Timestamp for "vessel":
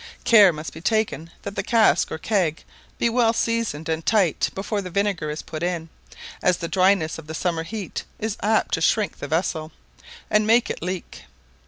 9.27-9.71